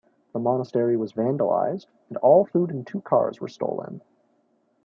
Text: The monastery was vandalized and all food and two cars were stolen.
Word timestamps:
The 0.33 0.39
monastery 0.39 0.97
was 0.97 1.13
vandalized 1.13 1.85
and 2.09 2.17
all 2.17 2.43
food 2.43 2.71
and 2.71 2.87
two 2.87 3.01
cars 3.01 3.39
were 3.39 3.47
stolen. 3.47 4.01